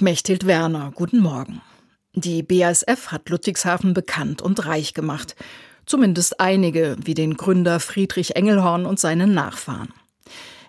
[0.00, 0.92] Mechthild Werner.
[0.94, 1.60] Guten Morgen.
[2.14, 5.36] Die BASF hat Ludwigshafen bekannt und reich gemacht.
[5.86, 9.92] Zumindest einige, wie den Gründer Friedrich Engelhorn und seinen Nachfahren.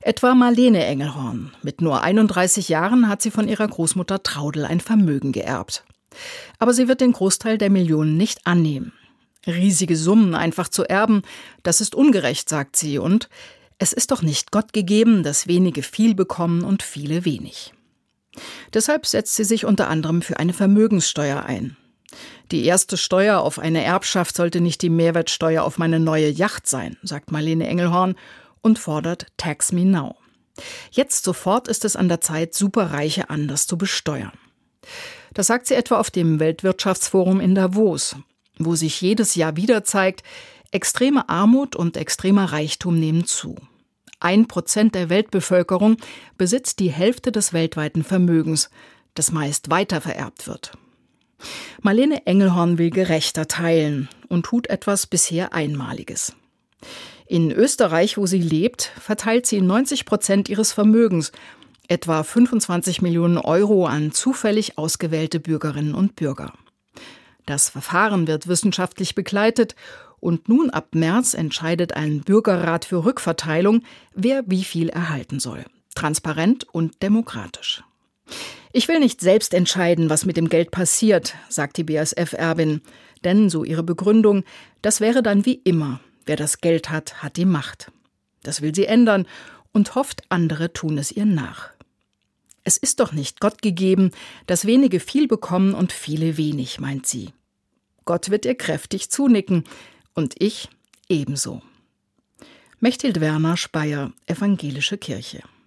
[0.01, 1.51] Etwa Marlene Engelhorn.
[1.61, 5.83] Mit nur 31 Jahren hat sie von ihrer Großmutter Traudel ein Vermögen geerbt.
[6.57, 8.93] Aber sie wird den Großteil der Millionen nicht annehmen.
[9.45, 11.21] Riesige Summen einfach zu erben,
[11.63, 13.29] das ist ungerecht, sagt sie, und
[13.77, 17.73] es ist doch nicht Gott gegeben, dass wenige viel bekommen und viele wenig.
[18.73, 21.77] Deshalb setzt sie sich unter anderem für eine Vermögenssteuer ein.
[22.51, 26.97] Die erste Steuer auf eine Erbschaft sollte nicht die Mehrwertsteuer auf meine neue Yacht sein,
[27.03, 28.15] sagt Marlene Engelhorn
[28.61, 30.15] und fordert Tax Me Now.
[30.91, 34.33] Jetzt sofort ist es an der Zeit, Superreiche anders zu besteuern.
[35.33, 38.15] Das sagt sie etwa auf dem Weltwirtschaftsforum in Davos,
[38.57, 40.23] wo sich jedes Jahr wieder zeigt,
[40.71, 43.55] extreme Armut und extremer Reichtum nehmen zu.
[44.19, 45.97] Ein Prozent der Weltbevölkerung
[46.37, 48.69] besitzt die Hälfte des weltweiten Vermögens,
[49.13, 50.73] das meist weitervererbt wird.
[51.81, 56.35] Marlene Engelhorn will gerechter teilen und tut etwas bisher Einmaliges.
[57.27, 61.31] In Österreich, wo sie lebt, verteilt sie 90 Prozent ihres Vermögens,
[61.87, 66.53] etwa 25 Millionen Euro an zufällig ausgewählte Bürgerinnen und Bürger.
[67.45, 69.75] Das Verfahren wird wissenschaftlich begleitet
[70.19, 75.65] und nun ab März entscheidet ein Bürgerrat für Rückverteilung, wer wie viel erhalten soll.
[75.95, 77.83] Transparent und demokratisch.
[78.71, 82.81] Ich will nicht selbst entscheiden, was mit dem Geld passiert, sagt die BASF-Erbin.
[83.23, 84.43] Denn, so ihre Begründung,
[84.81, 85.99] das wäre dann wie immer.
[86.25, 87.91] Wer das Geld hat, hat die Macht.
[88.43, 89.27] Das will sie ändern
[89.73, 91.71] und hofft, andere tun es ihr nach.
[92.63, 94.11] Es ist doch nicht Gott gegeben,
[94.45, 97.31] dass wenige viel bekommen und viele wenig, meint sie.
[98.05, 99.63] Gott wird ihr kräftig zunicken
[100.19, 100.67] und ich
[101.07, 101.61] ebenso.
[102.81, 105.43] Mechthild Werner Speyer, Evangelische Kirche.